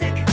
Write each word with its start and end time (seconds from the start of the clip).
sick. 0.00 0.29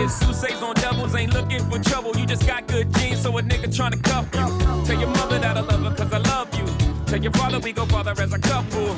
kids. 0.00 0.14
Sousa's 0.14 0.62
on 0.62 0.74
doubles, 0.74 1.14
ain't 1.14 1.32
looking 1.34 1.64
for 1.70 1.78
trouble. 1.78 2.16
You 2.16 2.26
just 2.26 2.46
got 2.46 2.66
good 2.66 2.92
genes, 2.94 3.22
so 3.22 3.36
a 3.38 3.42
nigga 3.42 3.66
tryna 3.66 4.02
cuff 4.02 4.26
you. 4.34 4.86
Tell 4.86 5.00
your 5.00 5.10
mother 5.10 5.38
that 5.38 5.56
I 5.56 5.60
love 5.60 5.82
her, 5.82 5.94
cause 5.94 6.12
I 6.12 6.18
love 6.18 6.48
you. 6.58 6.66
Tell 7.06 7.20
your 7.20 7.32
father 7.32 7.58
we 7.58 7.72
go 7.72 7.86
father 7.86 8.12
as 8.12 8.32
a 8.32 8.38
couple. 8.38 8.94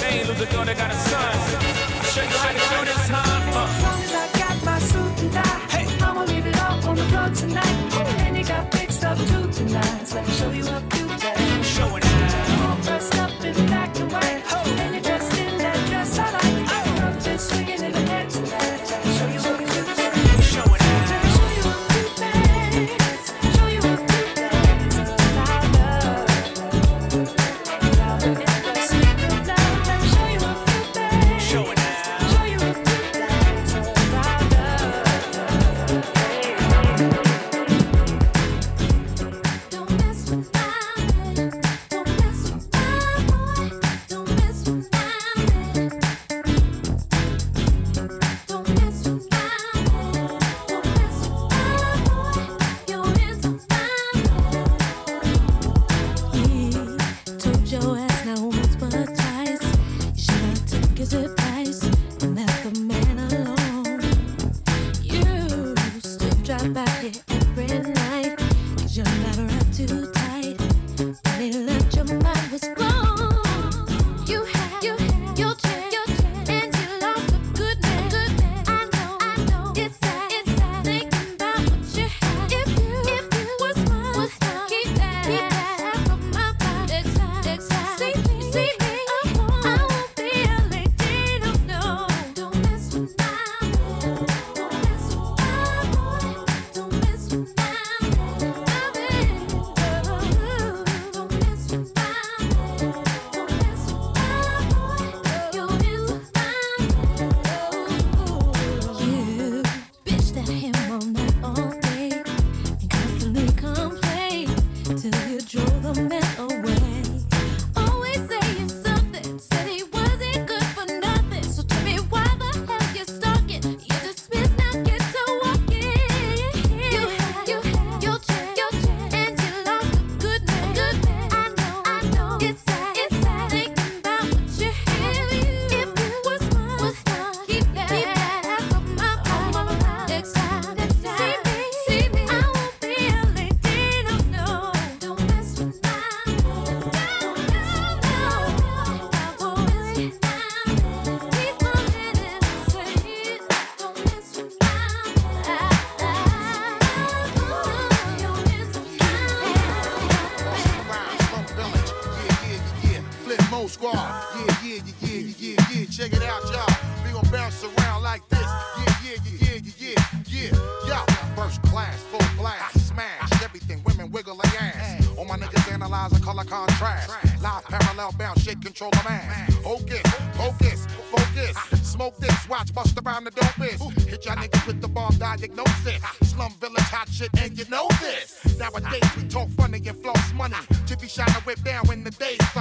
They 0.00 0.20
ain't 0.20 0.28
lose 0.28 0.40
a 0.40 0.46
got 0.46 0.90
a 0.90 0.96
son. 0.96 1.61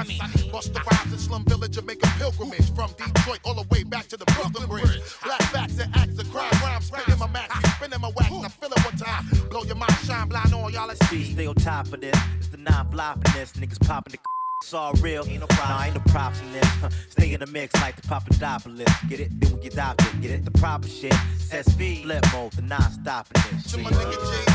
Sunny. 0.06 0.18
Busta 0.52 0.84
Rhymes 0.84 1.14
in 1.14 1.20
Slum 1.20 1.46
Village 1.46 1.78
and 1.78 1.86
make 1.86 2.04
a 2.04 2.08
pilgrimage 2.18 2.74
from 2.74 2.92
Detroit 2.92 3.40
all 3.46 3.54
the 3.54 3.66
way 3.70 3.84
back 3.84 4.08
to 4.08 4.18
the 4.18 4.26
Brooklyn 4.26 4.68
Bridge. 4.68 5.02
Black 5.24 5.42
facts 5.44 5.80
and 5.80 5.96
acts 5.96 6.20
of 6.20 6.32
crime, 6.32 6.50
where 6.62 6.72
I'm 6.72 6.82
spinning 6.82 7.20
my 7.20 7.28
max, 7.28 7.54
spinning 7.76 8.02
my 8.02 8.12
wax. 8.16 8.32
I 8.32 8.50
feel 8.50 8.72
it 8.72 8.86
one 8.86 8.98
time. 8.98 9.26
Blow 9.50 9.64
your 9.64 9.76
mind, 9.76 9.94
shine 10.06 10.28
blind 10.28 10.54
on 10.54 10.74
y'all. 10.74 10.88
Let's 10.88 11.06
see. 11.10 11.34
stay 11.34 11.48
on 11.48 11.56
top 11.56 11.92
of 11.94 12.02
this. 12.02 12.18
It's 12.40 12.48
the 12.48 12.58
non-flopping 12.58 13.34
this. 13.34 13.54
Niggas 13.54 13.86
popping 13.86 14.14
the 14.14 14.20
it's 14.64 14.74
all 14.74 14.94
real. 14.94 15.26
Ain't 15.28 15.42
no 15.42 15.48
problem. 15.48 15.78
Nah, 15.78 15.84
ain't 15.86 15.96
no 15.96 16.02
props 16.12 16.40
in 16.42 16.52
this. 16.54 16.70
Stay 17.10 17.34
in 17.34 17.40
the 17.40 17.48
mix 17.48 17.74
like 17.82 17.96
the 17.96 18.08
Papadopoulos. 18.08 18.88
Get 19.10 19.20
it? 19.20 19.40
Then 19.40 19.56
we 19.56 19.64
get 19.64 19.74
adopted. 19.74 20.22
Get 20.22 20.32
it? 20.32 20.46
The 20.46 20.52
proper 20.52 20.88
shit. 20.88 21.14
Set 21.40 21.66
speed. 21.66 22.04
Flip 22.04 22.26
mode. 22.34 22.52
The 22.54 22.62
non-stopping 22.64 23.42
this. 23.52 23.72
To 23.72 23.78
my 23.80 23.90
nigga 23.90 24.14
JD. 24.14 24.52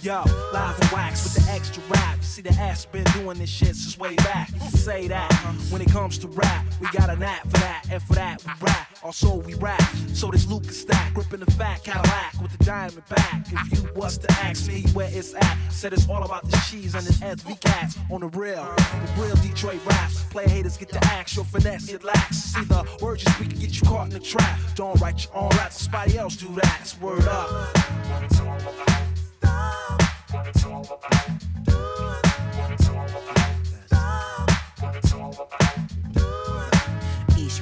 Yo, 0.00 0.22
live 0.52 0.80
and 0.80 0.90
wax 0.92 1.24
with 1.24 1.44
the 1.44 1.52
extra 1.52 1.82
rap. 1.88 2.22
See 2.22 2.42
the 2.42 2.50
ass 2.50 2.84
been 2.84 3.04
doing 3.14 3.38
this 3.38 3.50
shit 3.50 3.74
since 3.74 3.98
way 3.98 4.14
back. 4.16 4.48
You 4.52 4.60
can 4.60 4.70
say 4.70 5.08
that. 5.08 5.32
When 5.70 5.82
it 5.82 5.90
comes 5.90 6.18
to 6.18 6.28
rap, 6.28 6.64
we 6.80 6.86
got 6.96 7.10
an 7.10 7.22
app 7.22 7.42
for 7.42 7.58
that. 7.58 7.84
And 7.90 8.02
for 8.02 8.14
that, 8.14 8.44
we 8.44 8.52
rap. 8.60 8.96
Also, 9.02 9.36
we 9.36 9.54
rap. 9.54 9.82
So 10.12 10.30
this 10.30 10.46
Lucas 10.46 10.80
stack, 10.80 11.14
gripping 11.14 11.40
the 11.40 11.50
fat 11.52 11.82
Cadillac 11.82 12.40
with 12.40 12.56
the 12.56 12.64
diamond 12.64 13.02
back. 13.08 13.46
If 13.50 13.72
you 13.72 13.88
was 13.94 14.18
to 14.18 14.30
ask 14.32 14.68
me 14.68 14.82
where 14.92 15.08
it's 15.10 15.34
at, 15.34 15.56
said 15.70 15.92
it's 15.92 16.08
all 16.08 16.22
about 16.22 16.48
the 16.48 16.56
cheese 16.70 16.94
and 16.94 17.04
this 17.04 17.18
SB 17.18 17.60
cats 17.60 17.98
on 18.10 18.20
the 18.20 18.28
real. 18.28 18.64
The 18.64 19.22
real 19.22 19.36
Detroit 19.36 19.84
raps. 19.84 20.22
Player 20.24 20.48
haters 20.48 20.76
get 20.76 20.90
the 20.90 21.04
axe, 21.06 21.34
your 21.34 21.44
finesse 21.44 21.88
it 21.88 22.04
lacks. 22.04 22.36
See 22.36 22.64
the 22.64 22.86
words 23.02 23.24
you 23.24 23.32
speak 23.32 23.50
can 23.50 23.58
get 23.58 23.80
you 23.80 23.88
caught 23.88 24.06
in 24.06 24.12
the 24.12 24.20
trap. 24.20 24.58
Don't 24.74 25.00
write 25.00 25.24
your 25.24 25.36
own 25.36 25.50
raps, 25.50 25.82
somebody 25.82 26.16
else 26.16 26.36
do 26.36 26.48
that. 26.54 26.78
It's 26.82 27.00
word 27.00 27.24
up. 27.24 28.87
East 31.68 32.07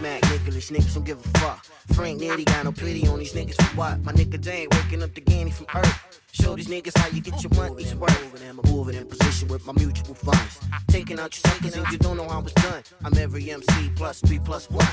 Mac, 0.01 0.23
Nicholas, 0.31 0.71
niggas 0.71 0.95
don't 0.95 1.05
give 1.05 1.19
a 1.19 1.39
fuck. 1.39 1.65
Frank 1.95 2.21
Nitty 2.21 2.45
got 2.45 2.65
no 2.65 2.73
pity 2.73 3.07
on 3.09 3.19
these 3.19 3.33
niggas 3.33 3.55
for 3.55 3.77
what? 3.77 4.03
My 4.03 4.13
nigga 4.13 4.41
Dane 4.41 4.69
waking 4.73 5.03
up 5.03 5.15
the 5.15 5.21
Ganny 5.21 5.53
from 5.53 5.67
Earth. 5.75 6.21
Show 6.33 6.55
these 6.55 6.69
niggas 6.69 6.97
how 6.99 7.09
you 7.09 7.21
get 7.21 7.43
your 7.43 7.53
money's 7.55 7.95
worth. 7.95 8.45
I'm 8.49 8.61
moving 8.71 8.95
in 8.95 9.07
position 9.07 9.49
with 9.49 9.65
my 9.67 9.73
mutual 9.73 10.15
funds. 10.15 10.61
Taking 10.89 11.19
out 11.19 11.35
your 11.35 11.53
suckers 11.53 11.77
and 11.77 11.91
you 11.91 11.99
don't 11.99 12.17
know 12.17 12.29
how 12.29 12.41
it's 12.41 12.53
done. 12.53 12.83
I'm 13.05 13.17
every 13.17 13.51
MC 13.51 13.91
plus 13.97 14.21
three 14.21 14.39
plus 14.39 14.71
one. 14.71 14.87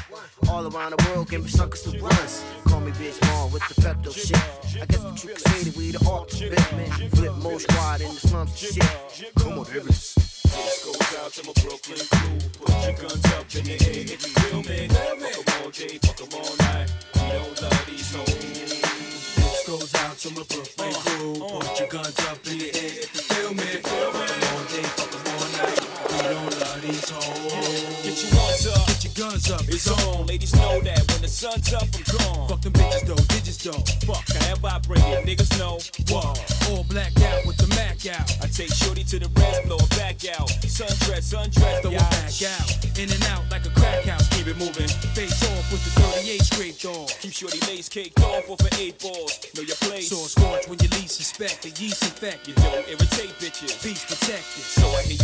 All 0.49 0.65
around 0.73 0.91
the 0.91 1.09
world 1.09 1.29
giving 1.29 1.47
suckers 1.47 1.81
to 1.83 1.99
runs. 1.99 2.43
Call 2.65 2.79
me 2.79 2.91
bitch 2.91 3.13
Small 3.23 3.49
with 3.49 3.67
the 3.67 3.81
Pepto 3.81 4.13
shit. 4.13 4.81
I 4.81 4.85
guess 4.85 5.03
the 5.03 5.11
trick 5.15 5.35
is 5.37 5.43
say 5.43 5.69
that 5.69 5.77
we 5.77 5.91
the 5.91 6.05
ultimate 6.07 6.71
man. 6.73 6.89
Flipmode 7.09 7.61
squad 7.61 8.01
in 8.01 8.07
the 8.07 8.19
slums 8.19 8.51
and 8.51 8.73
shit. 9.13 9.35
Come 9.35 9.59
on, 9.59 9.65
baby. 9.65 10.32
This 10.55 10.85
goes 10.85 11.09
out 11.19 11.31
to 11.33 11.41
my 11.47 11.53
Brooklyn 11.61 12.05
crew. 12.13 12.37
Put 12.59 12.75
your 12.85 12.95
guns 13.01 13.25
up 13.33 13.45
in 13.55 13.63
the 13.65 13.73
air 13.73 14.03
if 14.05 14.21
you 14.21 14.33
feel 14.41 14.61
me. 14.63 14.87
Fuck 14.87 15.13
'em 15.13 15.63
all 15.63 15.69
day, 15.71 15.97
fuck 16.03 16.21
'em 16.21 16.33
all 16.39 16.55
night. 16.57 16.89
We 17.15 17.21
don't 17.33 17.61
love 17.61 17.83
these 17.87 18.11
hoes. 18.13 18.27
This 19.35 19.63
goes 19.67 19.95
out 19.95 20.17
to 20.19 20.29
my 20.31 20.43
Brooklyn 20.43 20.93
crew. 20.93 21.33
Put 21.59 21.79
your 21.79 21.89
guns 21.89 22.19
up 22.29 22.39
in 22.47 22.57
the 22.59 22.69
air 22.73 22.95
if 23.03 23.09
you 23.15 23.21
feel 23.31 23.53
me. 23.53 23.69
Fuck 23.81 24.15
all 24.15 24.63
day, 24.73 24.85
fuck 24.97 25.13
'em 25.13 25.25
all 25.33 25.47
night. 25.57 25.79
We 26.11 26.17
don't 26.21 26.53
love 26.61 26.81
these 26.85 27.09
hoes. 27.09 28.03
Get 28.03 28.15
your 28.21 28.31
ones 28.41 28.67
up, 28.67 28.87
Get 28.87 29.03
your 29.05 29.13
guns 29.29 29.51
up, 29.51 29.65
it's 29.67 29.87
on. 29.87 30.25
Ladies 30.27 30.53
know 30.55 30.79
that 30.81 31.01
when 31.11 31.21
the 31.21 31.27
sun's 31.27 31.73
up, 31.73 31.87
I'm 31.97 32.03
gone. 32.13 32.47
Fuck 32.49 32.61
them 32.61 32.73
bitches 32.73 33.05
though, 33.07 33.23
digits 33.33 33.57
though. 33.57 33.83
Fuck, 34.05 34.25
I 34.65 34.79
bring 34.79 35.01
it, 35.01 35.25
niggas 35.25 35.57
know. 35.59 35.77
You 52.23 52.53
don't 52.53 52.87
irritate 52.87 53.37
bitches. 53.37 53.83
Peace 53.83 54.05
protected. 54.05 54.63
So 54.63 54.87
I 54.87 55.01
hear 55.03 55.22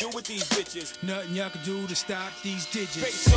do 0.00 0.08
with 0.14 0.24
these 0.24 0.44
bitches. 0.44 0.96
Nothing 1.02 1.34
y'all 1.34 1.50
can 1.50 1.62
do 1.62 1.86
to 1.86 1.94
stop 1.94 2.32
these 2.42 2.64
digits. 2.72 3.28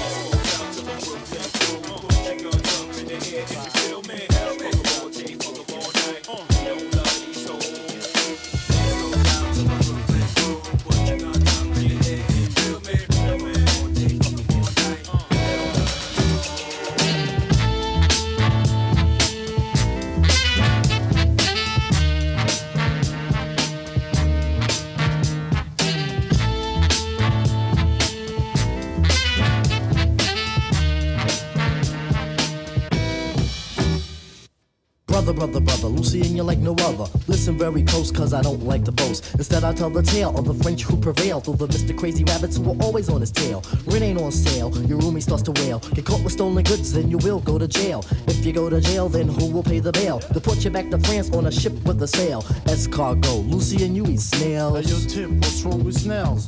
Very 37.64 37.84
cause 38.12 38.34
I 38.34 38.42
don't 38.42 38.64
like 38.64 38.84
to 38.86 38.92
boast. 38.92 39.36
Instead, 39.36 39.64
I 39.64 39.74
tell 39.74 39.90
the 39.90 40.04
tale 40.04 40.38
of 40.38 40.46
the 40.46 40.54
French 40.54 40.84
who 40.84 40.98
prevailed 40.98 41.46
through 41.46 41.58
the 41.58 41.68
Mr. 41.68 41.98
Crazy 41.98 42.24
Rabbits 42.24 42.58
who 42.58 42.72
are 42.72 42.82
always 42.82 43.10
on 43.10 43.22
his 43.22 43.32
tail. 43.32 43.64
Rent 43.86 44.04
ain't 44.04 44.22
on 44.22 44.32
sale, 44.32 44.72
your 44.86 45.00
roomie 45.00 45.22
starts 45.22 45.44
to 45.44 45.52
wail. 45.64 45.80
Get 45.94 46.06
caught 46.06 46.24
with 46.24 46.34
stolen 46.34 46.64
goods, 46.64 46.94
then 46.94 47.10
you 47.10 47.18
will 47.20 47.40
go 47.40 47.58
to 47.58 47.68
jail. 47.68 48.04
If 48.28 48.46
you 48.46 48.54
go 48.54 48.70
to 48.70 48.82
jail, 48.82 49.10
then 49.10 49.28
who 49.28 49.48
will 49.52 49.64
pay 49.64 49.80
the 49.80 49.92
bail? 49.92 50.20
Deport 50.34 50.64
you 50.64 50.72
back 50.72 50.90
to 50.90 51.00
France 51.00 51.30
on 51.32 51.48
a 51.48 51.52
ship 51.52 51.74
with 51.86 52.02
a 52.02 52.08
sail. 52.08 52.42
Escargot, 52.66 53.50
Lucien 53.50 53.96
you 53.96 54.06
eat 54.08 54.20
snails. 54.20 54.86
Hey, 55.14 55.22
yo, 55.22 55.28
what's 55.30 55.62
wrong 55.64 55.84
with 55.84 56.00
snails? 56.00 56.48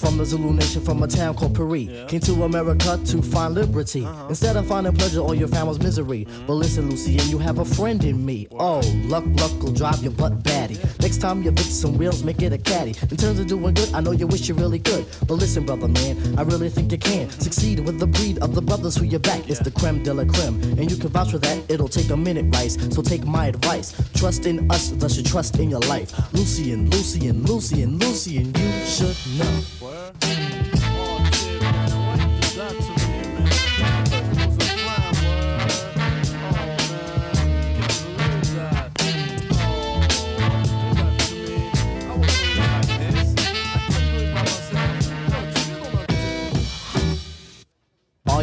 From 0.00 0.18
the 0.18 0.24
Zulu 0.24 0.52
nation, 0.52 0.82
from 0.82 1.02
a 1.02 1.08
town 1.08 1.34
called 1.34 1.54
Paris. 1.54 2.10
Came 2.10 2.20
to 2.20 2.44
America 2.44 3.00
to 3.06 3.22
find 3.22 3.54
liberty. 3.54 4.04
Uh-huh. 4.04 4.26
Instead 4.28 4.56
of 4.56 4.66
finding 4.66 4.94
pleasure, 4.94 5.20
all 5.20 5.34
you 5.34 5.46
found 5.46 5.68
was 5.68 5.78
misery. 5.78 6.24
Mm-hmm. 6.24 6.46
But 6.46 6.54
listen, 6.54 6.90
Lucien, 6.90 7.28
you 7.28 7.38
have 7.38 7.58
a 7.58 7.64
friend 7.64 8.02
in 8.04 8.24
me. 8.24 8.48
Oh, 8.52 8.80
Luck, 9.04 9.24
luck 9.26 9.62
will 9.62 9.72
drive 9.72 10.02
your 10.02 10.12
butt 10.12 10.42
batty. 10.42 10.78
Next 11.00 11.18
time 11.18 11.42
you 11.42 11.50
fix 11.52 11.70
some 11.70 11.96
wheels, 11.96 12.22
make 12.22 12.42
it 12.42 12.52
a 12.52 12.58
caddy. 12.58 12.94
In 13.10 13.16
terms 13.16 13.38
of 13.38 13.46
doing 13.46 13.74
good, 13.74 13.92
I 13.94 14.00
know 14.00 14.12
you 14.12 14.26
wish 14.26 14.48
you 14.48 14.54
really 14.54 14.78
could. 14.78 15.06
But 15.26 15.34
listen, 15.34 15.64
brother 15.64 15.88
man, 15.88 16.38
I 16.38 16.42
really 16.42 16.68
think 16.68 16.92
you 16.92 16.98
can 16.98 17.30
succeed 17.30 17.80
with 17.80 17.98
the 17.98 18.06
breed 18.06 18.38
of 18.38 18.54
the 18.54 18.62
brothers 18.62 18.96
who 18.96 19.04
you 19.04 19.18
back. 19.18 19.48
It's 19.48 19.60
the 19.60 19.70
creme 19.70 20.02
de 20.02 20.12
la 20.12 20.24
creme. 20.24 20.60
And 20.78 20.90
you 20.90 20.96
can 20.96 21.08
vouch 21.08 21.30
for 21.30 21.38
that, 21.38 21.70
it'll 21.70 21.88
take 21.88 22.10
a 22.10 22.16
minute, 22.16 22.46
Rice. 22.54 22.76
So 22.94 23.02
take 23.02 23.24
my 23.24 23.46
advice. 23.46 23.94
Trust 24.14 24.46
in 24.46 24.70
us, 24.70 24.90
thus 24.90 25.16
you 25.16 25.22
trust 25.22 25.58
in 25.58 25.70
your 25.70 25.80
life. 25.80 26.12
Lucien, 26.32 26.90
Lucien, 26.90 27.42
Lucien, 27.44 27.98
Lucien, 27.98 28.54
you 28.54 28.86
should 28.86 29.16
know. 29.38 29.81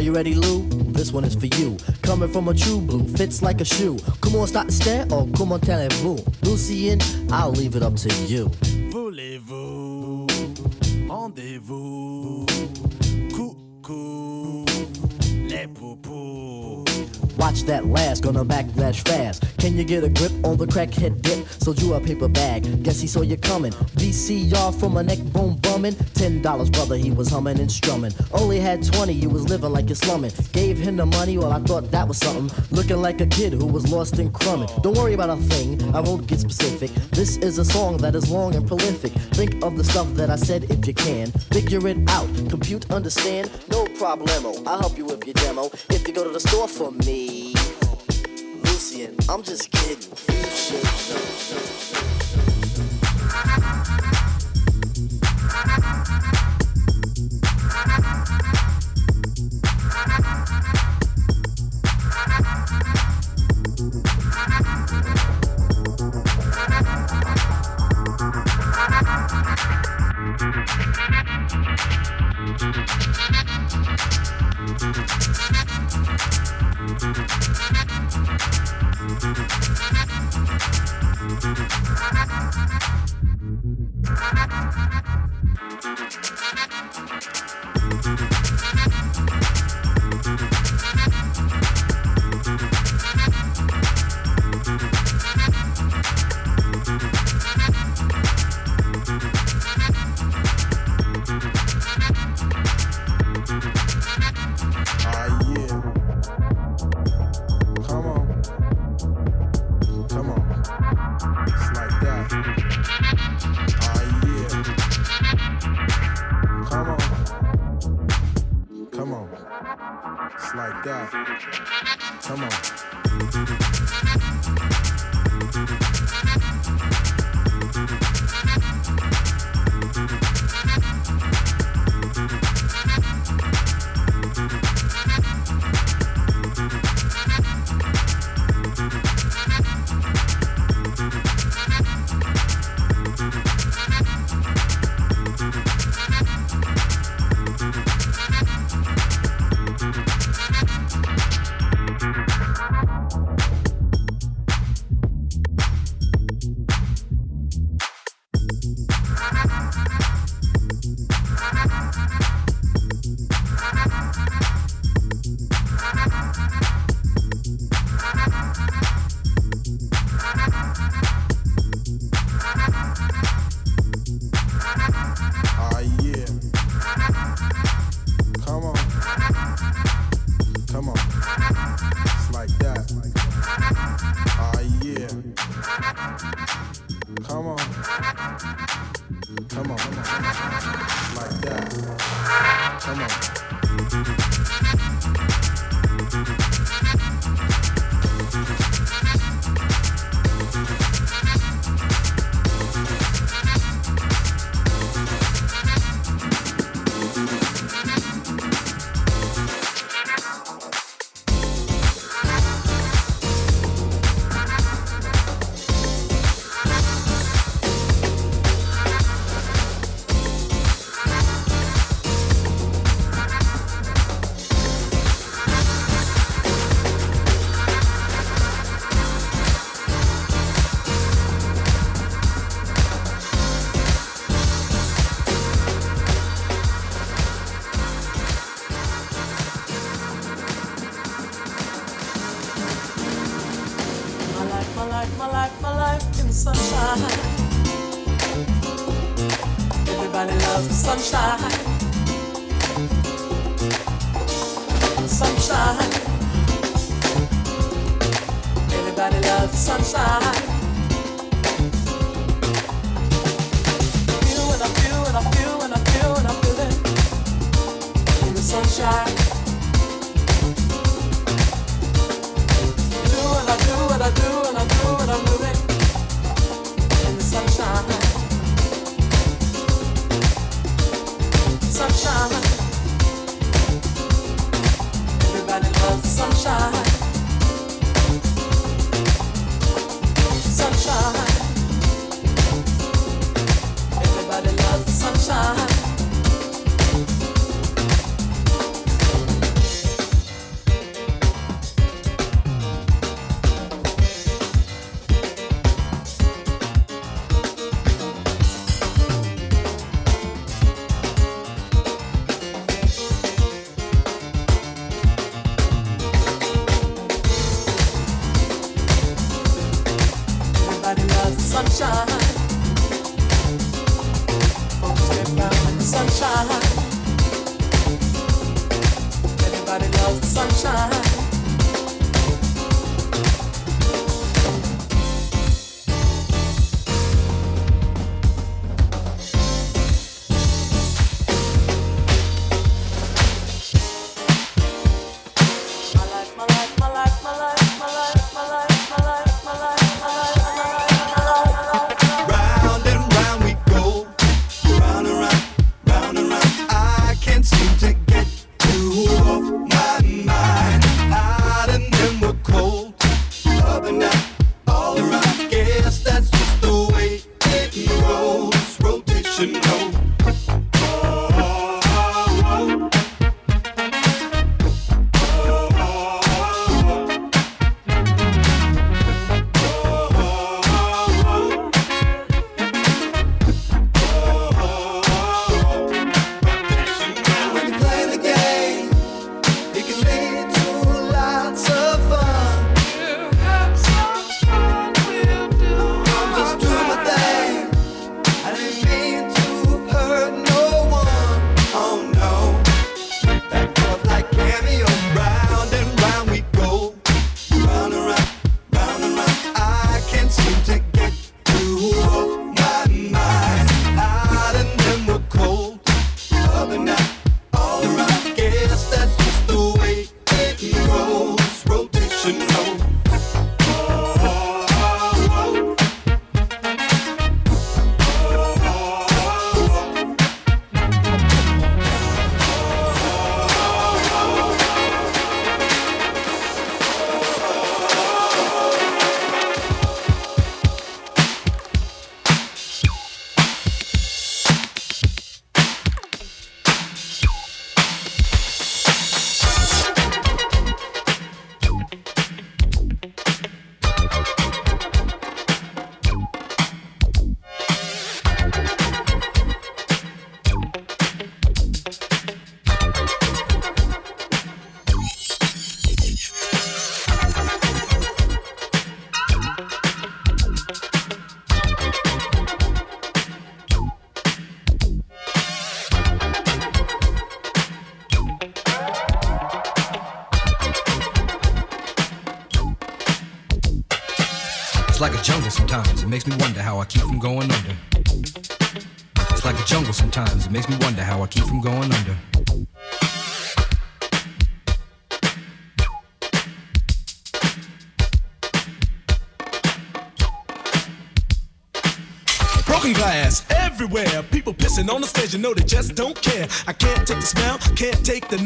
Are 0.00 0.02
you 0.02 0.14
ready, 0.14 0.34
Lou? 0.34 0.66
This 0.92 1.12
one 1.12 1.24
is 1.24 1.34
for 1.34 1.44
you. 1.60 1.76
Coming 2.00 2.32
from 2.32 2.48
a 2.48 2.54
true 2.54 2.80
blue, 2.80 3.06
fits 3.18 3.42
like 3.42 3.60
a 3.60 3.66
shoe. 3.66 3.98
Come 4.22 4.34
on, 4.36 4.46
start 4.46 4.68
to 4.68 4.72
stare 4.72 5.04
or 5.10 5.28
comment 5.36 5.68
allez-vous? 5.68 6.16
Lucien, 6.42 6.98
I'll 7.30 7.50
leave 7.50 7.76
it 7.76 7.82
up 7.82 7.96
to 7.96 8.08
you. 8.24 8.50
Voulez-vous 8.90 10.26
Rendez-vous 11.06 12.46
Coucou 13.36 14.64
Les 15.50 15.66
poupous 15.66 16.84
Watch 17.40 17.62
that 17.62 17.86
last, 17.86 18.22
gonna 18.22 18.44
backlash 18.44 19.00
fast. 19.08 19.44
Can 19.56 19.74
you 19.74 19.82
get 19.82 20.04
a 20.04 20.10
grip 20.10 20.32
on 20.44 20.58
the 20.58 20.66
crackhead 20.66 21.22
dip? 21.22 21.48
Sold 21.48 21.80
you 21.80 21.94
a 21.94 22.00
paper 22.00 22.28
bag, 22.28 22.82
guess 22.82 23.00
he 23.00 23.06
saw 23.06 23.22
you 23.22 23.38
coming. 23.38 23.72
VCR 23.96 24.78
from 24.78 24.98
a 24.98 25.02
neck 25.02 25.18
bone 25.32 25.56
bumming. 25.56 25.94
Ten 26.12 26.42
dollars, 26.42 26.68
brother, 26.68 26.96
he 26.96 27.10
was 27.10 27.30
humming 27.30 27.58
and 27.58 27.72
strumming. 27.72 28.12
Only 28.32 28.60
had 28.60 28.84
twenty, 28.84 29.14
you 29.14 29.30
was 29.30 29.48
living 29.48 29.72
like 29.72 29.88
you're 29.88 29.96
slumming. 29.96 30.32
Gave 30.52 30.76
him 30.76 30.96
the 30.96 31.06
money, 31.06 31.38
well, 31.38 31.50
I 31.50 31.60
thought 31.60 31.90
that 31.90 32.06
was 32.06 32.18
something. 32.18 32.50
Looking 32.70 33.00
like 33.00 33.22
a 33.22 33.26
kid 33.26 33.54
who 33.54 33.64
was 33.64 33.90
lost 33.90 34.18
in 34.18 34.30
crumbing. 34.32 34.68
Don't 34.82 34.98
worry 34.98 35.14
about 35.14 35.30
a 35.30 35.36
thing, 35.36 35.82
I 35.94 36.00
won't 36.00 36.26
get 36.26 36.40
specific. 36.40 36.90
This 37.10 37.38
is 37.38 37.56
a 37.56 37.64
song 37.64 37.96
that 37.98 38.14
is 38.14 38.30
long 38.30 38.54
and 38.54 38.66
prolific. 38.66 39.12
Think 39.32 39.64
of 39.64 39.78
the 39.78 39.84
stuff 39.84 40.12
that 40.14 40.28
I 40.28 40.36
said 40.36 40.64
if 40.64 40.86
you 40.86 40.92
can. 40.92 41.30
Figure 41.52 41.88
it 41.88 41.98
out, 42.10 42.28
compute, 42.50 42.90
understand, 42.90 43.50
no 43.70 43.86
problemo. 43.86 44.62
I'll 44.66 44.80
help 44.80 44.98
you 44.98 45.08
if 45.10 45.24
your 45.26 45.34
demo. 45.40 45.70
If 45.90 46.06
you 46.06 46.14
go 46.14 46.24
to 46.24 46.30
the 46.30 46.40
store 46.40 46.68
for 46.68 46.92
me. 46.92 47.54
Lucien, 48.64 49.16
I'm 49.28 49.42
just 49.42 49.70
kidding. 49.70 50.12
You 50.28 50.50
should. 50.50 52.49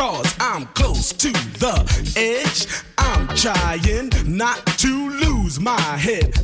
cause 0.00 0.34
I'm 0.40 0.64
close 0.68 1.12
to 1.12 1.30
the 1.60 1.76
edge. 2.16 2.66
I'm 2.96 3.28
trying 3.36 4.08
not 4.24 4.64
to 4.78 5.10
lose 5.20 5.60
my 5.60 5.78
head. 5.78 6.32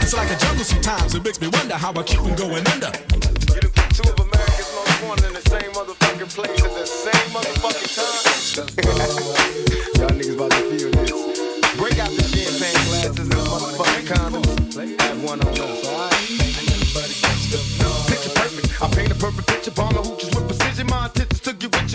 it's 0.00 0.14
like 0.14 0.30
a 0.30 0.36
jungle 0.36 0.64
sometimes. 0.64 1.14
It 1.14 1.22
makes 1.22 1.38
me 1.38 1.48
wonder 1.48 1.74
how 1.74 1.92
I 1.92 2.02
keep 2.02 2.20
from 2.20 2.34
going 2.36 2.66
under. 2.72 2.92
Two 3.92 4.08
of 4.08 4.16
America's 4.24 4.72
most 4.72 5.04
wanted 5.04 5.26
in 5.26 5.34
the 5.34 5.44
same 5.52 5.70
motherfucking 5.76 6.32
place 6.32 6.64
at 6.64 6.72
the 6.72 6.86
same 6.86 7.28
motherfucking 7.36 7.92
time. 7.92 8.08
Y'all 10.00 10.16
niggas 10.16 10.34
about 10.34 10.50
to 10.52 10.62
feel 10.72 10.90
this. 10.96 11.76
Break 11.76 11.98
out 11.98 12.08
the 12.08 12.24
champagne 12.24 12.80
glasses 12.88 13.18
and 13.20 13.30
motherfucking 13.36 14.06
condoms. 14.08 15.00
Have 15.02 15.22
one 15.22 15.40
on 15.42 15.60
us, 15.60 15.86
alright? 15.92 16.14
Picture 18.08 18.32
perfect. 18.32 18.82
I 18.82 18.88
paint 18.88 19.12
a 19.12 19.14
perfect 19.14 19.46
picture. 19.46 19.72
Bomb 19.72 19.92
the 19.92 20.00
hooches 20.00 20.34
with 20.34 20.46
precision. 20.48 20.86
My 20.86 21.04
intentions 21.04 21.29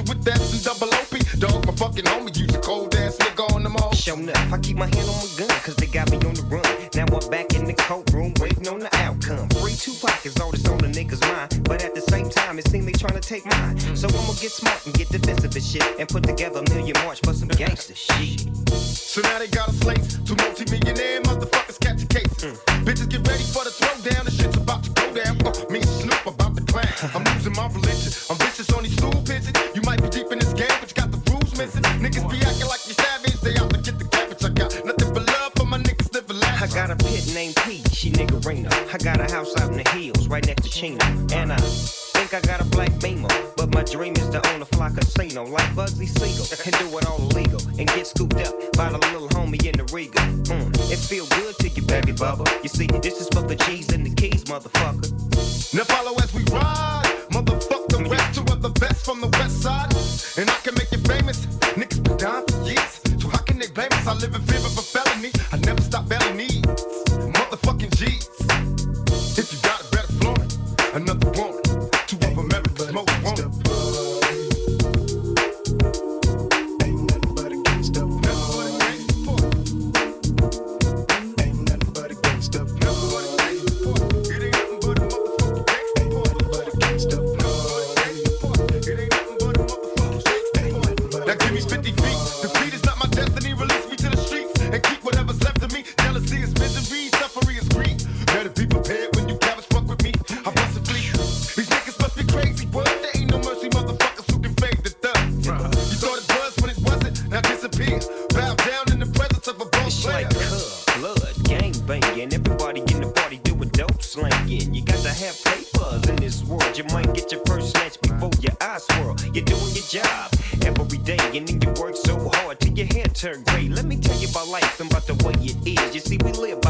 with 0.03 0.23
that 0.23 0.39
and 0.39 0.63
double 0.63 0.91
OP. 0.93 1.13
Dog, 1.39 1.65
my 1.65 1.73
fucking 1.73 2.05
homie. 2.05 2.35
Use 2.37 2.53
a 2.53 2.59
cold 2.59 2.93
ass 2.95 3.17
nigga 3.17 3.53
on 3.55 3.63
them 3.63 3.75
all. 3.77 3.93
Show 3.93 4.15
enough. 4.15 4.51
I 4.51 4.57
keep 4.59 4.77
my 4.77 4.87
hand 4.87 5.07
on 5.07 5.15
my 5.15 5.29
gun, 5.37 5.59
cause 5.63 5.75
they 5.75 5.87
got 5.87 6.11
me 6.11 6.17
on 6.17 6.33
the 6.33 6.43
run. 6.43 6.65
Now 6.95 7.05
I'm 7.05 7.29
back 7.29 7.53
in 7.53 7.65
the 7.65 7.73
courtroom, 7.73 8.33
waiting 8.39 8.67
on 8.67 8.79
the 8.79 8.89
outcome. 8.97 9.49
Free 9.61 9.75
Tupac 9.75 10.25
is 10.25 10.39
all 10.39 10.51
that's 10.51 10.67
on 10.67 10.79
the 10.79 10.87
niggas' 10.87 11.21
mind. 11.31 11.63
But 11.63 11.83
at 11.83 11.95
the 11.95 12.01
same 12.01 12.29
time, 12.29 12.59
it 12.59 12.67
seems 12.67 12.85
they 12.85 12.91
trying 12.91 13.19
to 13.19 13.25
take 13.25 13.45
mine. 13.45 13.77
So 13.95 14.07
I'ma 14.07 14.33
get 14.41 14.51
smart 14.51 14.85
and 14.85 14.93
get 14.93 15.09
defensive 15.09 15.55
and 15.55 15.63
shit. 15.63 15.85
And 15.99 16.09
put 16.09 16.23
together 16.23 16.59
a 16.59 16.69
million 16.73 16.95
march 17.03 17.21
for 17.21 17.33
some 17.33 17.49
gangster 17.49 17.95
shit. 17.95 18.41
So 18.69 19.21
now 19.21 19.39
they 19.39 19.47
got 19.47 19.69
a 19.69 19.73
slate. 19.73 20.03
Two 20.25 20.35
multi-millionaire 20.35 21.21
motherfuckers 21.21 21.79
catch 21.79 22.03
a 22.03 22.07
case. 22.07 22.27
Mm. 22.43 22.57
Bitches 22.85 23.09
get 23.09 23.27
ready 23.27 23.43
for 23.43 23.63
the 23.63 23.71
throwdown. 23.71 24.14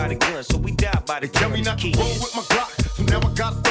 By 0.06 0.14
the 0.14 0.16
gun, 0.16 0.44
so 0.44 0.58
we 0.58 0.72
die 0.72 1.02
by 1.08 1.20
the 1.20 1.28
gun. 1.28 1.42
Tell 1.42 1.50
me 1.50 1.62
not 1.62 1.80
to 1.80 1.90
roll 1.98 2.08
with 2.08 2.36
my 2.36 2.42
Glock, 2.44 2.96
so 2.96 3.04
now 3.04 3.28
I 3.28 3.34
got 3.34 3.65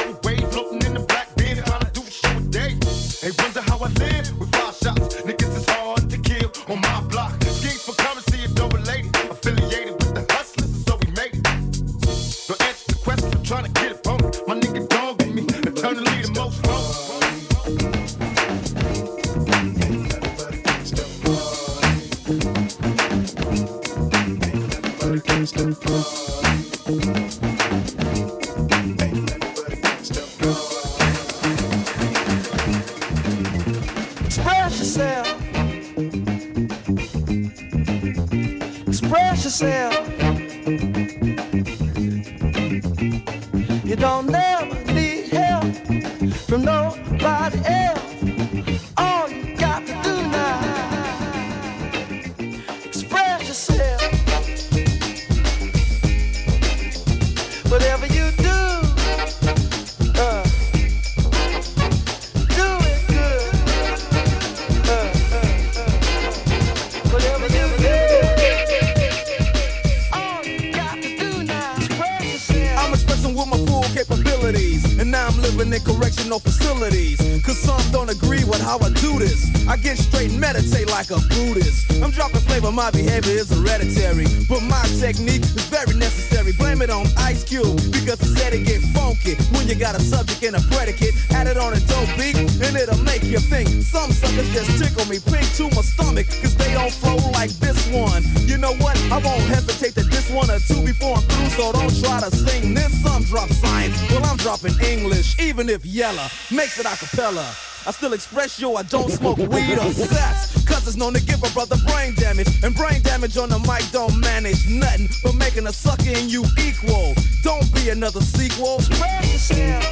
to 102.29 102.35
sing 102.35 102.73
this. 102.73 102.93
Some 103.03 103.23
drop 103.23 103.49
science, 103.49 103.95
well, 104.11 104.25
I'm 104.25 104.37
dropping 104.37 104.73
English, 104.81 105.39
even 105.39 105.69
if 105.69 105.85
Yella 105.85 106.29
makes 106.51 106.79
it 106.79 106.85
a 106.85 106.95
cappella. 106.97 107.45
I 107.87 107.91
still 107.91 108.13
express 108.13 108.59
yo, 108.59 108.75
I 108.75 108.83
don't 108.83 109.11
smoke 109.11 109.37
weed 109.37 109.77
or 109.77 109.91
sex. 109.91 110.65
Cause 110.65 110.87
it's 110.87 110.97
known 110.97 111.13
to 111.13 111.23
give 111.23 111.43
a 111.43 111.49
brother 111.53 111.75
brain 111.87 112.15
damage. 112.15 112.47
And 112.63 112.75
brain 112.75 113.01
damage 113.03 113.37
on 113.37 113.49
the 113.49 113.59
mic 113.59 113.83
don't 113.91 114.19
manage 114.19 114.67
nothing 114.67 115.07
but 115.23 115.35
making 115.35 115.67
a 115.67 115.73
sucker 115.73 116.09
in 116.09 116.29
you 116.29 116.43
equal. 116.59 117.13
Don't 117.43 117.71
be 117.75 117.89
another 117.89 118.21
sequel. 118.21 118.77
Express 118.77 119.51
yourself. 119.51 119.83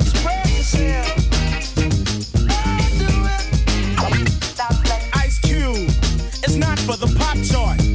Express 0.00 0.74
yourself. 0.74 1.22
Ice 5.14 5.38
Cube, 5.40 5.88
it's 6.44 6.56
not 6.56 6.78
for 6.80 6.96
the 6.96 7.06
pop 7.18 7.38
chart. 7.42 7.85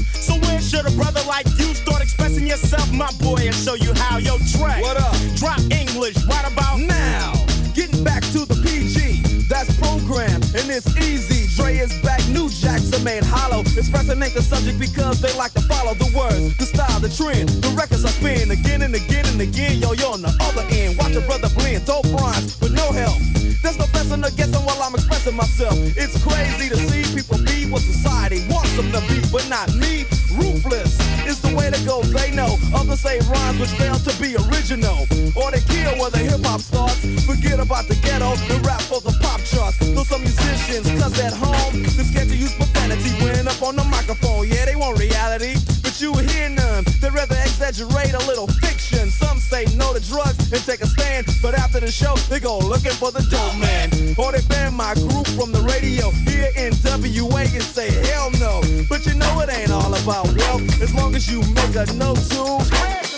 Should 0.72 0.88
a 0.88 0.92
brother 0.92 1.20
like 1.28 1.46
you 1.60 1.76
start 1.76 2.02
expressing 2.02 2.48
yourself, 2.48 2.90
my 2.94 3.12
boy, 3.20 3.44
and 3.44 3.54
show 3.54 3.74
you 3.74 3.94
how? 3.94 4.20
Yo, 4.20 4.38
Trey, 4.56 4.80
What 4.80 4.96
up? 4.96 5.12
Drop 5.36 5.60
English 5.68 6.16
right 6.32 6.48
about 6.48 6.80
now. 6.80 7.34
Getting 7.76 8.06
back 8.06 8.24
to 8.32 8.48
the 8.48 8.56
PG, 8.64 9.44
that's 9.52 9.68
program, 9.76 10.40
and 10.56 10.72
it's 10.72 10.88
easy. 10.96 11.52
Dre 11.60 11.76
is 11.76 11.92
back, 12.00 12.26
new 12.30 12.48
jacks 12.48 12.88
are 12.96 13.04
made 13.04 13.22
hollow. 13.22 13.60
Expressing 13.76 14.24
ain't 14.24 14.34
the 14.34 14.42
subject 14.42 14.80
because 14.80 15.20
they 15.20 15.36
like 15.36 15.52
to 15.60 15.62
follow 15.68 15.94
the 15.94 16.08
words, 16.16 16.56
the 16.56 16.64
style, 16.64 17.02
the 17.02 17.10
trend. 17.12 17.50
The 17.50 17.76
records 17.76 18.06
I 18.06 18.12
spin 18.16 18.50
again 18.52 18.82
and 18.82 18.96
again 18.96 19.26
and 19.26 19.42
again. 19.42 19.76
Yo, 19.84 19.92
you're 19.92 20.14
on 20.14 20.22
the 20.22 20.32
other 20.40 20.64
end. 20.72 20.98
Watch 20.98 21.20
a 21.20 21.22
brother 21.28 21.50
blend, 21.52 21.84
dope 21.84 22.08
rhymes 22.16 22.56
with 22.62 22.72
no 22.72 22.94
help. 22.96 23.20
There's 23.60 23.78
no 23.78 23.92
fessing 23.92 24.24
or 24.24 24.32
guessing 24.40 24.64
while 24.64 24.82
I'm 24.82 24.96
expressing 24.96 25.36
myself. 25.36 25.76
It's 26.00 26.16
crazy 26.24 26.72
to 26.72 26.80
see 26.88 27.04
people 27.12 27.44
be 27.44 27.68
what 27.68 27.82
society 27.82 28.48
wants 28.48 28.72
them 28.80 28.88
to 28.96 29.02
be, 29.12 29.20
but 29.36 29.44
not 29.52 29.68
me. 29.76 30.08
Ruthless 30.38 31.00
is 31.28 31.42
the 31.42 31.56
way 31.56 31.70
to 31.70 31.80
go, 31.86 32.02
they 32.04 32.32
know. 32.32 32.58
Others 32.74 33.00
say 33.02 33.20
rhymes 33.28 33.60
which 33.60 33.72
fail 33.72 33.96
to 33.96 34.14
be 34.22 34.36
original. 34.50 35.08
Or 35.36 35.52
they 35.52 35.62
kill 35.62 35.98
where 36.00 36.12
the 36.12 36.20
hip 36.20 36.44
hop 36.46 36.62
starts. 36.62 37.00
Forget 37.26 37.60
about 37.60 37.88
the 37.88 37.96
ghetto 37.96 38.34
and 38.52 38.66
rap 38.66 38.82
for 38.82 39.02
the 39.02 39.16
pop 39.22 39.42
charts. 39.44 39.78
Though 39.80 40.04
some 40.04 40.22
musicians, 40.22 40.88
cause 41.02 41.18
at 41.20 41.34
home, 41.34 41.84
they're 41.84 42.06
scared 42.06 42.30
to 42.30 42.36
use 42.36 42.54
profanity 42.56 43.12
when 43.24 43.48
up 43.48 43.62
on 43.62 43.76
the 43.76 43.84
microphone. 43.86 44.48
Yeah, 44.48 44.66
they 44.66 44.76
want 44.76 45.00
reality, 45.00 45.56
but 45.84 46.00
you 46.02 46.14
hear 46.14 46.50
none. 46.50 46.84
They 47.00 47.10
rather 47.10 47.36
exaggerate 47.36 48.14
a 48.14 48.24
little 48.26 48.48
fiction. 48.48 49.10
Some 49.12 49.40
say 49.40 49.66
no 49.76 49.94
to 49.94 50.00
drugs 50.00 50.52
and 50.52 50.62
take 50.64 50.82
a 50.82 50.88
stand, 50.88 51.28
but 51.42 51.54
after 51.56 51.80
the 51.80 51.92
show, 51.92 52.16
they 52.30 52.40
go 52.40 52.58
looking 52.60 52.96
for 52.96 53.12
the 53.12 53.24
dope 53.30 53.58
man. 53.58 53.90
Or 54.18 54.32
they 54.32 54.42
ban 54.48 54.74
my 54.74 54.94
group 54.96 55.28
from 55.38 55.52
the 55.52 55.62
radio 55.62 56.10
here 56.28 56.52
in 56.56 56.72
WA 56.84 57.46
and 57.46 57.64
say 57.64 57.90
hell 58.08 58.32
no. 58.40 58.41
But 58.90 59.06
you 59.06 59.14
know 59.16 59.40
it 59.42 59.50
ain't 59.52 59.72
all 59.72 59.94
about 59.94 60.34
wealth 60.36 60.82
as 60.82 60.94
long 60.94 61.16
as 61.16 61.30
you 61.30 61.42
make 61.42 61.76
a 61.76 61.86
note 61.94 62.18
to. 62.18 63.11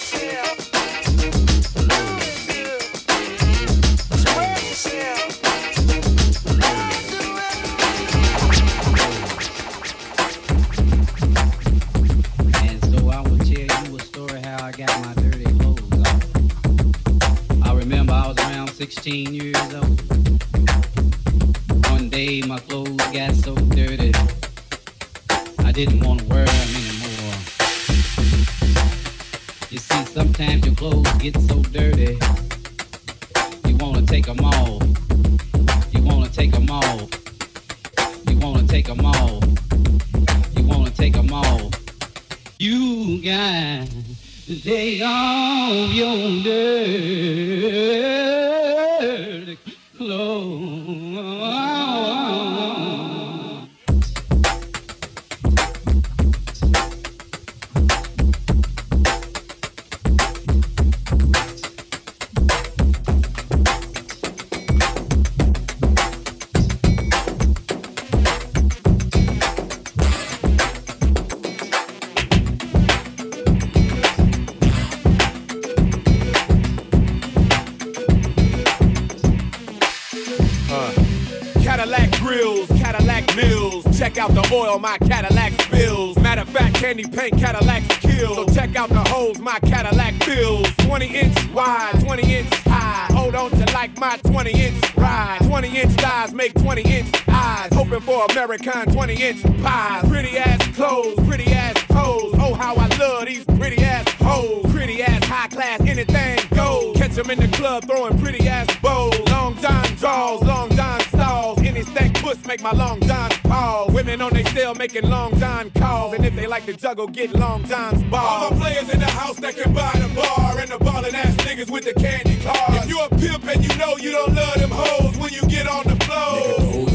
Inch 99.23 99.43
pies. 99.63 100.07
Pretty 100.09 100.37
ass 100.37 100.67
clothes, 100.75 101.15
pretty 101.27 101.51
ass 101.53 101.75
toes. 101.87 102.35
Oh, 102.39 102.53
how 102.53 102.75
I 102.75 102.87
love 102.97 103.25
these 103.25 103.45
pretty 103.45 103.81
ass 103.83 104.05
hoes. 104.19 104.65
Pretty 104.71 105.01
ass 105.01 105.23
high 105.25 105.47
class, 105.47 105.79
anything 105.81 106.39
goes. 106.53 106.97
Catch 106.97 107.17
'em 107.17 107.31
in 107.31 107.39
the 107.39 107.47
club 107.57 107.85
throwing 107.85 108.17
pretty 108.19 108.47
ass 108.47 108.67
bows. 108.81 109.17
Long 109.29 109.55
John 109.61 109.85
draws, 109.95 110.41
long 110.41 110.75
John 110.75 110.99
stalls. 111.01 111.59
Any 111.61 111.83
stank 111.83 112.21
puss 112.21 112.37
make 112.45 112.61
my 112.61 112.73
long 112.73 112.99
John 113.07 113.29
pause. 113.43 113.91
Women 113.93 114.21
on 114.21 114.33
they 114.33 114.43
cell 114.55 114.75
making 114.75 115.09
long 115.09 115.39
John 115.39 115.71
calls. 115.71 116.13
And 116.15 116.25
if 116.25 116.35
they 116.35 116.47
like 116.47 116.65
to 116.65 116.73
juggle, 116.73 117.07
get 117.07 117.33
long 117.33 117.63
John's 117.65 118.03
balls. 118.11 118.29
All 118.29 118.49
the 118.49 118.55
players 118.57 118.89
in 118.89 118.99
the 118.99 119.11
house 119.21 119.37
that 119.37 119.55
can 119.55 119.71
buy 119.73 119.93
the 120.03 120.09
bar. 120.19 120.59
And 120.59 120.69
the 120.69 120.79
ballin' 120.79 121.15
ass 121.15 121.35
niggas 121.45 121.69
with 121.69 121.85
the 121.85 121.93
candy 121.93 122.37
cars. 122.43 122.83
If 122.83 122.89
you 122.89 122.99
a 122.99 123.09
pimp 123.09 123.47
and 123.47 123.63
you 123.63 123.73
know 123.77 123.95
you 123.97 124.11
don't 124.11 124.35
love 124.35 124.55
them 124.55 124.71
hoes 124.71 125.15
when 125.17 125.31
you 125.31 125.43
get 125.47 125.67
on 125.67 125.83
the 125.85 125.97
floor. 126.05 126.92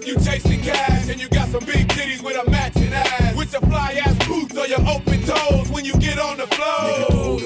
If 0.00 0.06
you 0.06 0.14
chasing 0.24 0.60
cash. 0.60 1.08
And 1.08 1.20
you 1.20 1.28
got 1.28 1.48
some 1.48 1.64
big 1.64 1.88
titties 1.88 2.22
with 2.22 2.36
a 2.36 2.50
matching 2.50 2.92
ass. 2.92 3.36
With 3.36 3.52
your 3.52 3.62
fly 3.62 4.00
ass 4.04 4.26
boots 4.26 4.56
or 4.56 4.66
your 4.66 4.80
open 4.88 5.22
toes 5.22 5.70
when 5.70 5.84
you 5.84 5.94
get 5.94 6.18
on 6.18 6.38
the 6.38 6.46
floor. 6.46 7.38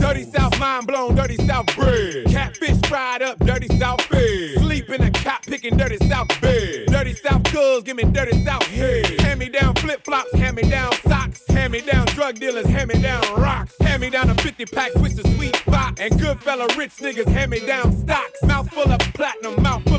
Dirty 0.00 0.24
South 0.24 0.58
mind 0.58 0.86
blown, 0.86 1.14
dirty 1.14 1.36
South 1.46 1.66
bread. 1.76 2.26
Catfish 2.26 2.78
fried 2.88 3.22
up, 3.22 3.38
dirty 3.40 3.68
South 3.78 4.08
bed. 4.10 4.58
Sleep 4.58 4.88
in 4.90 5.02
a 5.02 5.10
cop 5.10 5.42
picking 5.42 5.76
dirty 5.76 5.96
South 6.08 6.28
bed. 6.40 6.86
Dirty 6.86 7.14
South 7.14 7.42
girls, 7.52 7.82
give 7.84 7.96
me 7.96 8.04
dirty 8.04 8.44
South 8.44 8.66
head. 8.66 9.20
Hand 9.20 9.40
me 9.40 9.48
down 9.48 9.74
flip 9.76 10.04
flops, 10.04 10.32
hand 10.34 10.56
me 10.56 10.62
down 10.62 10.92
socks. 11.06 11.42
Hand 11.48 11.72
me 11.72 11.80
down 11.80 12.06
drug 12.06 12.36
dealers, 12.36 12.66
hand 12.66 12.88
me 12.92 13.00
down 13.00 13.22
rocks. 13.40 13.74
Hand 13.80 14.00
me 14.00 14.10
down 14.10 14.30
a 14.30 14.34
50 14.34 14.64
pack, 14.66 14.92
switch 14.92 15.14
the 15.14 15.28
sweet 15.36 15.62
box. 15.66 16.00
And 16.00 16.18
good 16.18 16.40
fella 16.40 16.66
rich 16.76 16.96
niggas, 16.96 17.26
hand 17.26 17.50
me 17.50 17.60
down 17.66 17.96
stocks. 17.96 18.42
Mouth 18.44 18.70
full 18.70 18.90
of 18.90 18.98
platinum, 19.14 19.62
mouth 19.62 19.82
full 19.84 19.84
of 19.84 19.88
gold. 19.88 19.89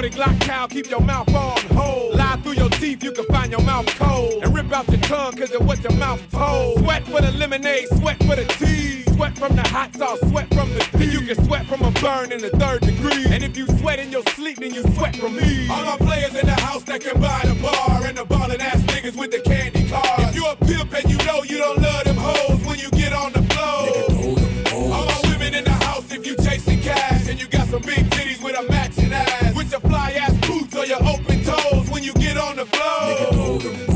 40 0.00 0.16
Glock 0.16 0.40
cow, 0.40 0.66
keep 0.66 0.88
your 0.88 1.02
mouth 1.02 1.28
on 1.34 1.58
hold. 1.76 2.14
Lie 2.14 2.40
through 2.42 2.54
your 2.54 2.70
teeth, 2.70 3.04
you 3.04 3.12
can 3.12 3.26
find 3.26 3.52
your 3.52 3.60
mouth 3.60 3.86
cold. 3.98 4.42
And 4.42 4.54
rip 4.54 4.72
out 4.72 4.88
your 4.88 5.00
tongue, 5.02 5.36
cause 5.36 5.50
of 5.52 5.66
what 5.66 5.82
your 5.82 5.92
mouth 5.92 6.22
told. 6.30 6.78
Sweat 6.78 7.04
for 7.04 7.20
the 7.20 7.30
lemonade, 7.32 7.86
sweat 7.98 8.16
for 8.24 8.34
the 8.34 8.46
tea. 8.58 9.02
Sweat 9.12 9.36
from 9.36 9.54
the 9.56 9.62
hot 9.68 9.94
sauce, 9.94 10.18
sweat 10.30 10.48
from 10.54 10.72
the 10.72 10.80
tea. 10.96 11.10
You 11.12 11.20
can 11.20 11.44
sweat 11.44 11.66
from 11.66 11.82
a 11.82 11.90
burn 12.00 12.32
in 12.32 12.40
the 12.40 12.48
third 12.48 12.80
degree. 12.80 13.26
And 13.28 13.44
if 13.44 13.58
you 13.58 13.66
sweat 13.78 13.98
in 13.98 14.10
your 14.10 14.22
sleep, 14.36 14.60
then 14.60 14.72
you 14.72 14.84
sweat 14.94 15.16
from 15.16 15.36
me. 15.36 15.68
All 15.68 15.84
my 15.84 15.98
players 15.98 16.34
in 16.34 16.46
the 16.46 16.58
house 16.62 16.82
that 16.84 17.02
can 17.02 17.20
buy 17.20 17.42
the 17.44 17.60
bar. 17.60 18.06
And 18.06 18.16
the 18.16 18.24
ballin' 18.24 18.62
ass 18.62 18.80
niggas 18.84 19.18
with 19.18 19.32
the 19.32 19.40
candy 19.40 19.86
cars. 19.90 20.30
If 20.30 20.34
you 20.34 20.46
a 20.46 20.56
pimp 20.56 20.94
and 20.94 21.10
you 21.12 21.18
know 21.26 21.42
you 21.42 21.58
don't 21.58 21.78
love 21.78 22.04
them 22.04 22.16
hoes 22.16 22.64
when 22.64 22.78
you 22.78 22.88
get 22.92 23.12
on 23.12 23.34
the 23.34 23.42
floor. 23.52 24.88
All 24.94 25.04
my 25.04 25.20
women 25.24 25.52
in 25.52 25.64
the 25.64 25.76
house 25.84 26.10
if 26.10 26.26
you 26.26 26.36
chasing 26.36 26.80
cash. 26.80 27.28
And 27.28 27.38
you 27.38 27.46
got 27.48 27.68
some 27.68 27.82
big 27.82 28.09
get 32.80 33.36
on 33.36 33.58
the 33.58 33.89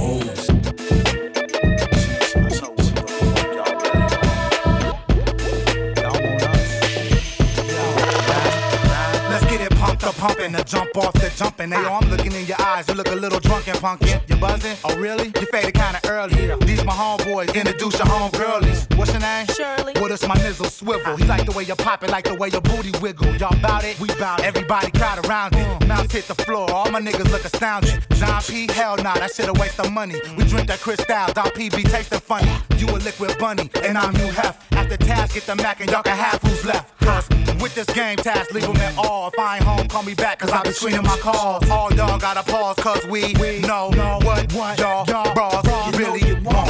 pumping, 10.24 10.52
the 10.52 10.64
jump 10.64 10.96
off 10.96 11.12
the 11.14 11.30
jumping. 11.36 11.70
Hey, 11.70 11.82
yo, 11.82 11.92
I'm 11.92 12.08
looking 12.08 12.32
in 12.32 12.46
your 12.46 12.60
eyes. 12.60 12.88
You 12.88 12.94
look 12.94 13.08
a 13.08 13.14
little 13.14 13.40
drunken, 13.40 13.74
punkin'. 13.74 14.22
You 14.26 14.36
buzzing? 14.36 14.76
Oh, 14.82 14.96
really? 14.96 15.26
You 15.38 15.46
faded 15.52 15.74
kinda 15.74 16.00
early. 16.08 16.34
These 16.64 16.82
my 16.84 16.94
homeboys. 16.94 17.54
Introduce 17.54 17.98
your 17.98 18.08
homegirlies. 18.08 18.96
What's 18.96 19.12
your 19.12 19.20
name? 19.20 19.46
Shirley. 19.48 19.92
Well, 19.96 20.08
this 20.08 20.26
my 20.26 20.36
nizzle 20.36 20.70
swivel. 20.70 21.16
He 21.16 21.24
like 21.24 21.44
the 21.44 21.52
way 21.52 21.64
you 21.64 21.74
pop 21.74 22.02
it, 22.04 22.10
like 22.10 22.24
the 22.24 22.34
way 22.34 22.48
your 22.48 22.62
booty 22.62 22.92
wiggle. 23.02 23.36
Y'all 23.36 23.60
bout 23.60 23.84
it? 23.84 24.00
We 24.00 24.08
bout 24.18 24.40
it. 24.40 24.46
Everybody 24.46 24.90
crowd 24.92 25.26
around 25.26 25.56
it. 25.56 25.86
Mouths 25.86 26.12
hit 26.12 26.26
the 26.26 26.36
floor. 26.46 26.70
All 26.70 26.90
my 26.90 27.00
niggas 27.00 27.30
look 27.30 27.44
astounded. 27.44 28.06
John 28.14 28.40
P. 28.42 28.66
Hell 28.72 28.96
nah, 28.96 29.14
that 29.14 29.30
shit 29.34 29.48
a 29.48 29.52
waste 29.52 29.78
of 29.78 29.92
money. 29.92 30.14
We 30.38 30.44
drink 30.44 30.68
that 30.68 30.80
Cristal. 30.80 31.34
Dom 31.34 31.50
P. 31.50 31.68
be 31.68 31.82
tasting 31.82 32.20
funny. 32.20 32.50
You 32.78 32.86
a 32.88 32.98
liquid 33.08 33.36
bunny, 33.38 33.70
and 33.82 33.98
I'm 33.98 34.14
you 34.16 34.28
hef. 34.32 34.56
After 34.72 34.96
task, 34.96 35.34
get 35.34 35.44
the 35.44 35.56
Mac, 35.56 35.80
and 35.80 35.90
y'all 35.90 36.02
can 36.02 36.16
have 36.16 36.40
who's 36.40 36.64
left. 36.64 36.98
Cause 37.00 37.28
with 37.64 37.74
this 37.74 37.96
game 37.96 38.18
task, 38.18 38.52
leave 38.52 38.68
'em 38.68 38.76
at 38.76 38.98
all. 38.98 39.28
If 39.28 39.38
I 39.38 39.56
ain't 39.56 39.64
home, 39.64 39.88
call 39.88 40.02
me 40.02 40.12
back, 40.12 40.38
cause 40.38 40.50
I 40.50 40.62
be 40.64 40.72
screening 40.72 41.02
my 41.02 41.16
calls. 41.16 41.66
All 41.70 41.90
y'all 41.94 42.18
gotta 42.18 42.42
pause, 42.42 42.76
cause 42.76 43.06
we, 43.06 43.32
we 43.40 43.60
know, 43.60 43.88
know 43.88 44.18
what, 44.22 44.52
what 44.52 44.78
y'all, 44.78 45.06
bras 45.32 45.64
really 45.96 46.34
want. 46.42 46.68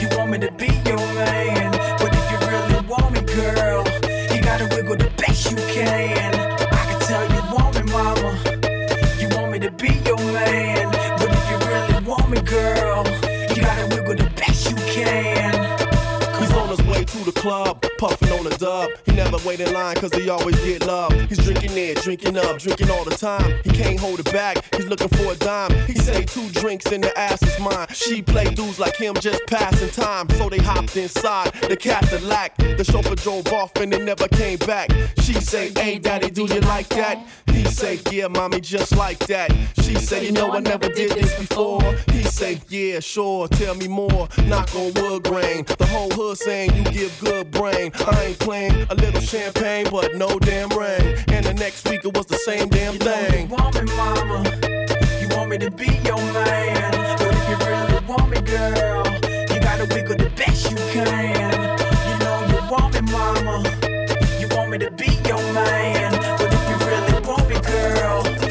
You 0.00 0.08
want 0.16 0.30
me 0.30 0.38
to 0.38 0.50
be 0.52 0.70
your 0.88 1.04
man, 1.20 1.70
but 2.00 2.10
if 2.18 2.24
you 2.32 2.38
really 2.48 2.80
want 2.86 3.12
me, 3.12 3.20
girl, 3.20 3.84
you 4.34 4.40
gotta 4.40 4.66
wiggle 4.74 4.96
the 4.96 5.12
best 5.18 5.50
you 5.50 5.58
can. 5.74 6.34
I 6.80 6.82
can 6.88 7.00
tell 7.00 7.24
you 7.34 7.42
want 7.54 7.74
me, 7.76 7.82
mama. 7.92 8.30
You 9.20 9.28
want 9.36 9.52
me 9.52 9.58
to 9.58 9.70
be 9.72 9.92
your 10.08 10.22
man, 10.32 10.90
but 11.18 11.28
if 11.30 11.44
you 11.50 11.58
really 11.68 12.00
want 12.08 12.30
me, 12.30 12.40
girl, 12.40 13.04
you 13.54 13.60
gotta 13.60 13.86
wiggle 13.94 14.14
the 14.14 14.30
best 14.34 14.70
you 14.70 14.76
can. 14.96 15.52
He's 16.40 16.52
on 16.52 16.68
his 16.70 16.82
way 16.86 17.04
to 17.04 17.18
the 17.18 17.32
club, 17.32 17.84
puffing 18.02 18.32
on 18.32 18.44
a 18.44 18.50
dub. 18.58 18.90
He 19.06 19.12
never 19.12 19.38
wait 19.46 19.60
in 19.60 19.72
line 19.72 19.94
cause 19.94 20.12
he 20.12 20.28
always 20.28 20.58
get 20.64 20.84
love. 20.84 21.12
He's 21.28 21.38
drinking 21.38 21.70
it, 21.76 21.98
drinking 22.02 22.36
up, 22.36 22.58
drinking 22.58 22.90
all 22.90 23.04
the 23.04 23.14
time. 23.14 23.60
He 23.62 23.70
can't 23.70 24.00
hold 24.00 24.18
it 24.18 24.32
back, 24.32 24.56
he's 24.74 24.86
looking 24.86 25.06
for 25.06 25.32
a 25.32 25.36
dime. 25.36 25.70
He 25.86 25.94
say 25.94 26.24
two 26.24 26.48
drinks 26.50 26.90
in 26.90 27.00
the 27.00 27.16
ass 27.16 27.40
is 27.44 27.60
mine. 27.60 27.86
She 27.90 28.20
play 28.20 28.46
dudes 28.46 28.80
like 28.80 28.96
him 28.96 29.14
just 29.14 29.46
passing 29.46 29.90
time. 29.90 30.28
So 30.30 30.48
they 30.48 30.58
hopped 30.58 30.96
inside 30.96 31.52
the 31.68 31.76
Cadillac. 31.76 32.56
The 32.56 32.82
chauffeur 32.82 33.14
drove 33.14 33.46
off 33.52 33.70
and 33.76 33.92
they 33.92 34.04
never 34.04 34.26
came 34.26 34.58
back. 34.58 34.90
She 35.20 35.34
say, 35.34 35.70
hey 35.76 36.00
daddy, 36.00 36.30
do 36.30 36.46
you 36.52 36.60
like 36.62 36.88
that? 36.88 37.24
He 37.52 37.64
say, 37.66 38.00
yeah 38.10 38.26
mommy, 38.26 38.60
just 38.60 38.96
like 38.96 39.20
that. 39.26 39.52
She 39.76 39.94
say, 39.94 40.26
you 40.26 40.32
know 40.32 40.50
I 40.50 40.58
never 40.58 40.88
did 40.88 41.12
this 41.12 41.38
before. 41.38 41.80
He 42.10 42.24
say, 42.24 42.60
yeah 42.68 42.98
sure, 42.98 43.46
tell 43.46 43.76
me 43.76 43.86
more. 43.86 44.28
Knock 44.46 44.74
on 44.74 44.92
wood 44.94 45.22
grain. 45.22 45.64
The 45.78 45.86
whole 45.86 46.10
hood 46.10 46.38
saying 46.38 46.74
you 46.74 46.82
give 46.90 47.16
good 47.20 47.52
brain. 47.52 47.91
I 47.94 48.24
ain't 48.26 48.38
playing 48.38 48.86
a 48.90 48.94
little 48.94 49.20
champagne, 49.20 49.86
but 49.90 50.16
no 50.16 50.38
damn 50.38 50.68
rain. 50.70 51.16
And 51.28 51.44
the 51.46 51.54
next 51.54 51.88
week 51.88 52.04
it 52.04 52.16
was 52.16 52.26
the 52.26 52.36
same 52.36 52.68
damn 52.68 52.98
thing. 52.98 53.48
You 53.48 53.54
want 53.54 53.74
me, 53.74 53.82
mama. 53.94 54.44
You 55.20 55.28
want 55.36 55.50
me 55.50 55.58
to 55.58 55.70
be 55.70 55.86
your 56.04 56.18
man. 56.32 56.90
But 57.18 57.34
if 57.34 57.48
you 57.48 57.56
really 57.66 58.04
want 58.06 58.30
me, 58.30 58.40
girl, 58.40 59.06
you 59.54 59.60
gotta 59.60 59.86
wiggle 59.94 60.16
the 60.16 60.30
best 60.36 60.70
you 60.70 60.76
can. 60.76 61.06
You 62.08 62.18
know 62.24 62.38
you 62.50 62.70
want 62.70 62.94
me, 62.94 63.00
mama. 63.12 63.62
You 64.40 64.48
want 64.56 64.70
me 64.70 64.78
to 64.78 64.90
be 64.90 65.10
your 65.28 65.42
man. 65.52 66.12
But 66.38 66.52
if 66.52 66.68
you 66.70 66.76
really 66.86 67.20
want 67.26 67.48
me, 67.48 67.60
girl, 67.60 68.41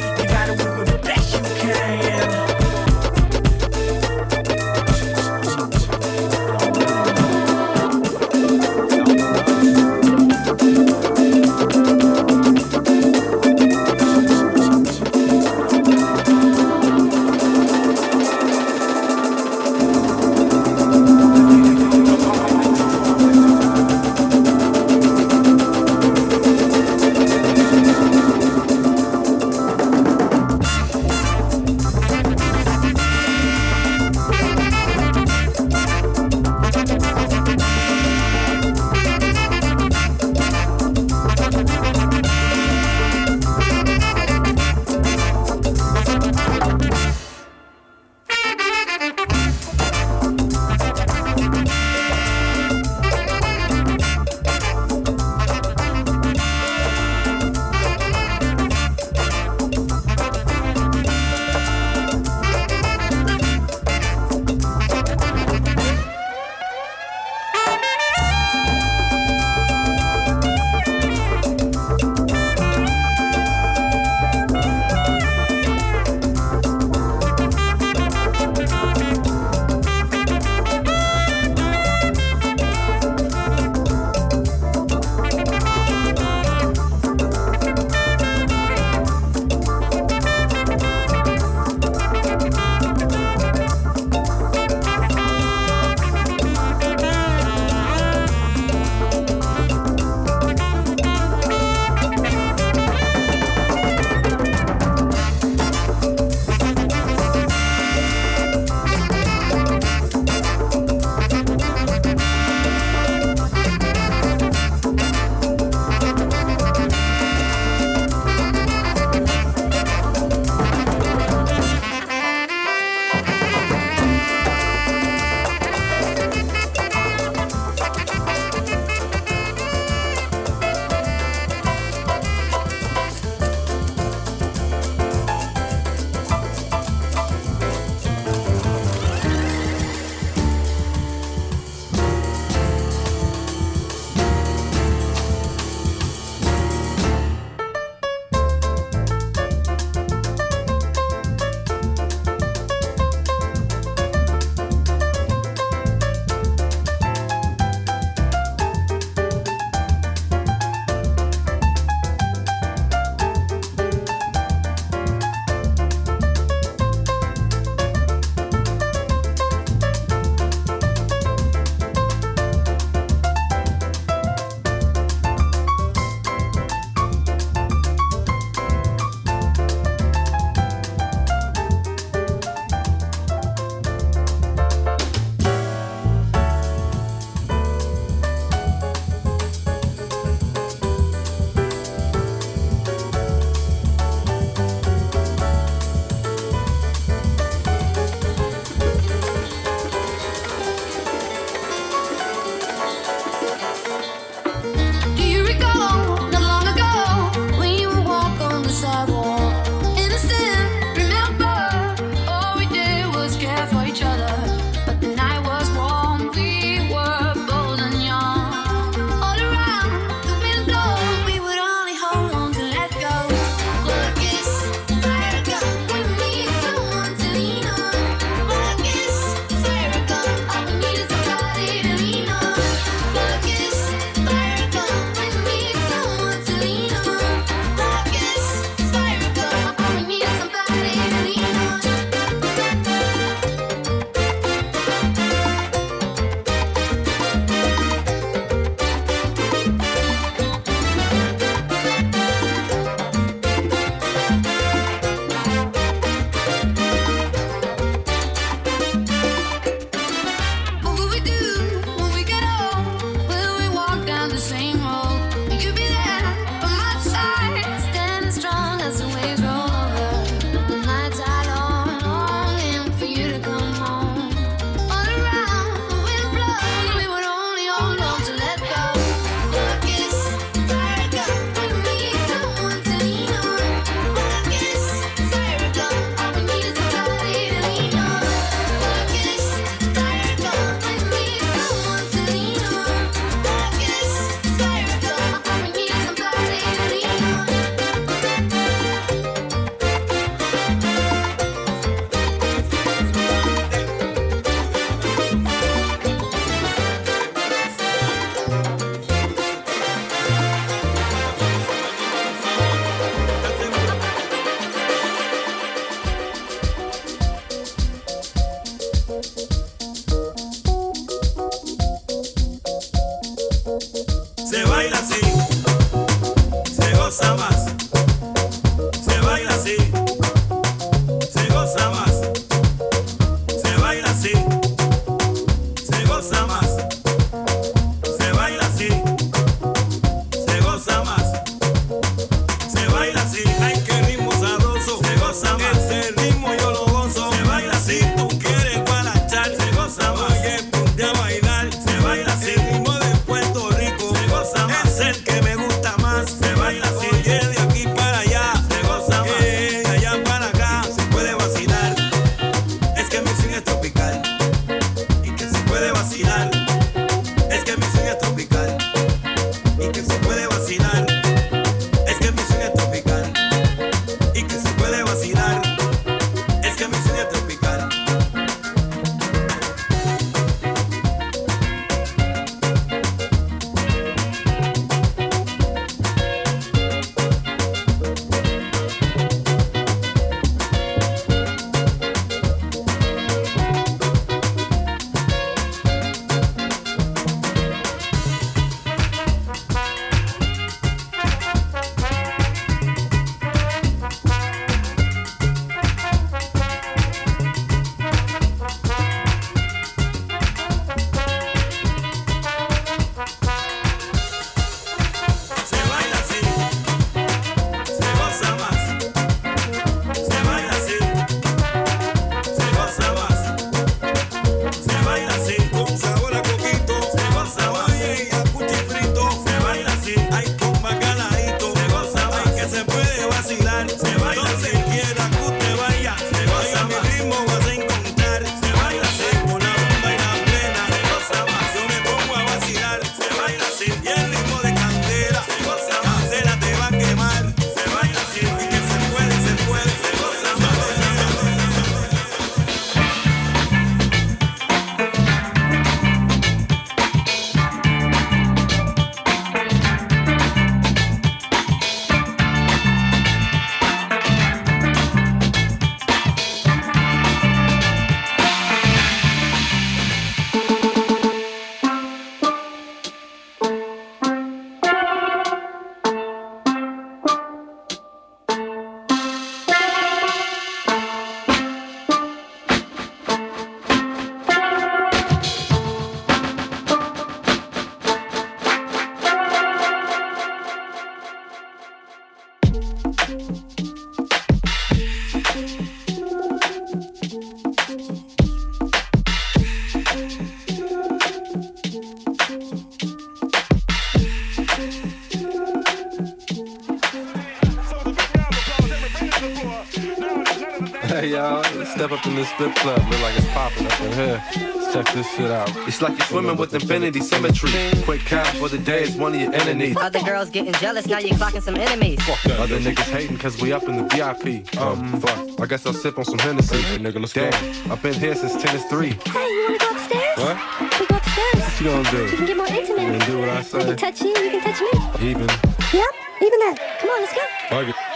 step 512.02 512.18
up 512.18 512.26
in 512.26 512.34
this 512.34 512.50
strip 512.50 512.74
club, 512.78 512.98
look 513.12 513.22
like 513.22 513.38
it's 513.38 513.48
popping 513.54 513.86
up 513.86 514.02
in 514.02 514.12
here. 514.14 514.44
Let's 514.56 514.92
check 514.92 515.14
this 515.14 515.30
shit 515.36 515.52
out. 515.52 515.70
It's 515.88 516.02
like 516.02 516.18
you're 516.18 516.28
swimming 516.30 516.58
with 516.58 516.74
infinity 516.74 517.20
symmetry. 517.20 517.70
Quick 518.06 518.22
cash 518.22 518.58
for 518.58 518.70
the 518.70 518.80
day 518.80 519.04
is 519.04 519.16
one 519.16 519.36
of 519.36 519.40
your 519.40 519.54
enemies. 519.54 519.96
Other 519.98 520.20
girls 520.24 520.50
getting 520.50 520.74
jealous, 520.74 521.06
now 521.06 521.20
you're 521.20 521.38
clocking 521.38 521.62
some 521.62 521.76
enemies. 521.76 522.20
Fuck 522.24 522.60
Other 522.60 522.80
niggas 522.80 523.12
hating 523.12 523.38
cause 523.38 523.62
we 523.62 523.72
up 523.72 523.84
in 523.84 523.98
the 523.98 524.04
VIP. 524.06 524.76
Um, 524.82 525.22
fuck. 525.22 525.62
I 525.62 525.68
guess 525.68 525.86
I'll 525.86 525.94
sip 525.94 526.18
on 526.18 526.26
some 526.26 526.40
Hennessy. 526.40 526.82
Hey, 526.82 526.98
nigga, 526.98 527.20
let's 527.20 527.34
Damn, 527.34 527.52
go. 527.52 527.94
I've 527.94 528.02
been 528.02 528.16
here 528.16 528.34
since 528.34 528.60
10 528.60 528.76
is 528.78 528.84
3. 528.86 529.10
Hey, 529.10 529.48
you 529.48 529.66
wanna 529.68 529.78
go 529.78 529.90
upstairs? 529.92 530.38
What? 530.40 531.00
We 531.00 531.06
go 531.06 531.18
upstairs. 531.18 531.62
What 531.62 531.82
you 531.82 531.86
gonna 531.86 532.10
do? 532.10 532.24
We 532.24 532.38
can 532.38 532.46
get 532.48 532.58
more 532.58 532.66
intimate. 532.68 533.02
You 533.04 533.12
gonna 533.12 533.26
do 533.28 533.40
what 533.42 533.50
I 533.50 533.58
I 533.60 533.62
say? 533.62 533.80
can 533.86 533.98
touch 533.98 534.22
you, 534.22 534.30
you 534.30 534.50
can 534.50 534.62
touch 534.64 534.82
me. 534.82 535.30
Even. 535.30 535.48
Yep, 535.94 536.14
even 536.42 536.60
that. 536.66 536.98
Come 537.00 537.10
on, 537.12 537.22
let's 537.22 537.34
go. 537.36 537.42
Fuck 537.70 537.90
it. 537.90 538.11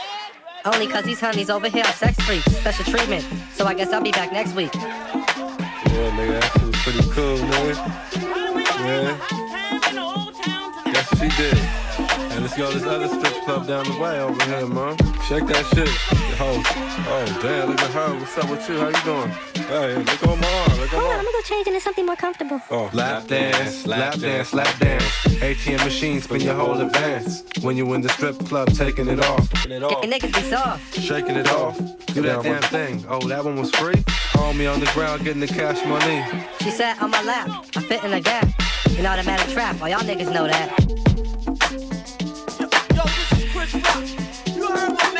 Only 0.65 0.87
cause 0.87 1.03
these 1.03 1.19
honeys 1.19 1.51
over 1.51 1.69
here 1.69 1.85
are 1.85 1.93
sex 1.93 2.19
freaks, 2.21 2.45
special 2.45 2.85
treatment. 2.85 3.23
So 3.53 3.65
I 3.65 3.75
guess 3.75 3.93
I'll 3.93 4.01
be 4.01 4.11
back 4.11 4.31
next 4.31 4.55
week. 4.55 4.73
Yeah, 4.73 4.81
nigga, 6.17 6.39
that 6.39 6.51
shit 6.53 6.63
was 6.63 6.75
pretty 6.81 7.09
cool, 7.11 7.37
nigga. 7.37 7.75
Yeah. 8.83 9.17
Guess 10.91 11.09
she 11.19 11.27
did. 11.41 11.84
And 12.35 12.43
let's 12.43 12.57
go 12.57 12.69
to 12.69 12.77
this 12.77 12.85
other 12.85 13.07
strip 13.07 13.45
club 13.45 13.65
down 13.65 13.85
the 13.85 13.97
way 13.97 14.19
over 14.19 14.43
here, 14.43 14.67
man. 14.67 14.97
Shake 15.23 15.47
that 15.47 15.65
shit. 15.73 15.87
Oh, 16.37 16.61
oh, 17.07 17.39
damn, 17.41 17.69
look 17.69 17.79
at 17.79 17.91
her. 17.91 18.13
What's 18.19 18.37
up 18.37 18.49
with 18.49 18.67
you? 18.67 18.77
How 18.77 18.89
you 18.89 19.03
doing? 19.05 19.29
Hey, 19.69 19.95
look 19.95 20.27
on 20.27 20.39
my 20.41 20.51
arm. 20.51 20.79
Look 20.81 20.93
on 20.93 20.99
Hold 20.99 21.03
on, 21.03 21.09
my 21.09 21.13
I'm 21.13 21.23
gonna 21.23 21.31
go 21.31 21.41
change 21.43 21.67
into 21.67 21.79
something 21.79 22.05
more 22.05 22.17
comfortable. 22.17 22.61
Oh, 22.69 22.89
lap 22.91 23.27
dance, 23.27 23.87
lap 23.87 24.19
dance, 24.19 24.53
lap 24.53 24.77
dance. 24.79 25.03
ATM 25.39 25.85
machine, 25.85 26.19
spin 26.19 26.41
your 26.41 26.55
whole 26.55 26.77
advance. 26.81 27.45
When 27.61 27.77
you 27.77 27.93
in 27.93 28.01
the 28.01 28.09
strip 28.09 28.37
club, 28.39 28.67
taking 28.73 29.07
it 29.07 29.23
off. 29.23 29.49
Your 29.65 29.79
niggas 29.79 30.35
be 30.35 30.41
soft. 30.41 30.99
Shaking 30.99 31.37
it 31.37 31.49
off. 31.53 31.77
Do 32.07 32.21
that 32.23 32.43
damn 32.43 32.61
thing. 32.63 33.05
Oh, 33.07 33.25
that 33.29 33.45
one 33.45 33.55
was 33.55 33.71
free? 33.71 34.03
On 34.39 34.57
me 34.57 34.65
on 34.65 34.81
the 34.81 34.87
ground, 34.87 35.23
getting 35.23 35.39
the 35.39 35.47
cash 35.47 35.83
money. 35.85 36.21
She 36.59 36.69
sat 36.69 37.01
on 37.01 37.11
my 37.11 37.23
lap, 37.23 37.47
I 37.77 37.81
fit 37.81 38.03
in 38.03 38.11
the 38.11 38.19
gap. 38.19 38.45
An 38.97 39.05
automatic 39.05 39.47
trap, 39.53 39.81
all 39.81 39.87
y'all 39.87 39.99
niggas 40.01 40.33
know 40.33 40.47
that. 40.47 41.14
You 43.75 44.71
heard 44.71 44.93
my 44.93 45.14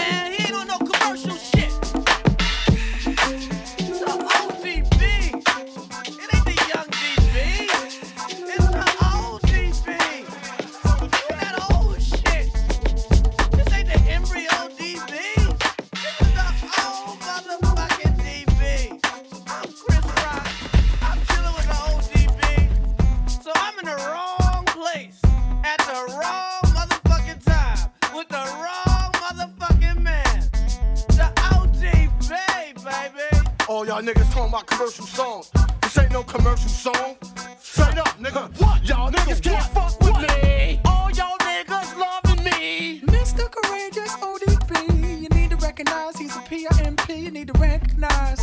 All 33.76 33.86
y'all 33.86 34.01
niggas 34.01 34.32
talking 34.32 34.47
about 34.47 34.67
commercial 34.67 35.05
songs. 35.05 35.51
This 35.82 35.97
ain't 35.97 36.13
no 36.13 36.23
commercial 36.23 36.69
song. 36.69 37.17
Straight 37.59 37.97
up, 37.97 38.07
nigga. 38.17 38.49
What? 38.61 38.88
Y'all 38.88 39.11
niggas 39.11 39.41
can't 39.43 39.65
fuck 39.73 39.99
with 39.99 40.15
me. 40.21 40.80
All 40.86 41.11
y'all 41.11 41.38
niggas 41.39 41.97
loving 41.97 42.41
me. 42.45 43.01
Mr. 43.01 43.51
Courageous 43.51 44.15
ODB, 44.15 45.23
you 45.23 45.28
need 45.28 45.49
to 45.49 45.57
recognize 45.57 46.15
he's 46.15 46.34
a 46.38 46.39
PIMP. 46.39 47.09
You 47.09 47.32
need 47.32 47.47
to 47.47 47.59
recognize. 47.59 48.39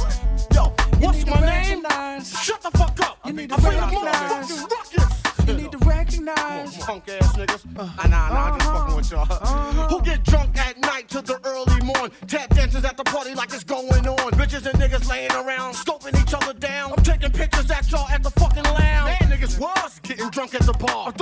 Yo, 0.53 0.65
what's 1.01 1.25
my 1.25 1.41
name? 1.41 1.83
Recognize. 1.83 2.39
Shut 2.39 2.61
the 2.61 2.71
fuck 2.73 3.01
up. 3.01 3.17
You 3.25 3.33
need 3.33 3.49
to 3.49 3.55
I 3.55 3.61
bring 3.61 3.79
a 3.79 3.87
recognize. 3.87 4.51
ruckus. 4.51 5.23
You 5.49 5.55
need 5.55 5.73
to 5.73 5.79
recognize. 5.79 6.77
Punk 6.79 7.09
ass 7.09 7.37
niggas. 7.37 7.65
Uh, 7.77 7.89
ah, 7.99 8.07
nah, 8.07 8.29
nah, 8.29 8.53
I'm 8.53 8.59
just 8.59 8.71
uh-huh. 8.71 8.79
fucking 8.81 8.97
with 8.97 9.11
y'all. 9.11 9.23
Uh-huh. 9.23 9.89
Who 9.89 10.03
get 10.03 10.23
drunk 10.25 10.57
at 10.59 10.79
night 10.79 11.09
to 11.09 11.23
the 11.23 11.41
early 11.45 11.81
morn? 11.85 12.11
Tap 12.27 12.55
dances 12.55 12.85
at 12.85 12.97
the 12.97 13.05
party 13.05 13.35
like 13.35 13.53
it's 13.53 13.65
going 14.73 14.85
on. 14.85 14.93
Bitches 14.93 14.93
and 14.93 14.93
niggas 14.93 15.09
laying 15.09 15.33
around, 15.33 15.75
scoping 15.75 16.21
each 16.21 16.35
other 16.35 16.53
down. 16.55 16.93
I'm 16.97 17.05
taking 17.05 17.31
pictures 17.31 17.71
at 17.71 17.91
y'all 17.91 18.09
at 18.09 18.23
the 18.23 18.31
fucking 18.31 18.65
lounge. 18.65 19.21
Man, 19.21 19.31
niggas 19.31 19.59
was 19.59 20.01
getting 20.03 20.31
drunk 20.31 20.55
at 20.55 20.63
the 20.63 20.73
bar. 20.73 21.13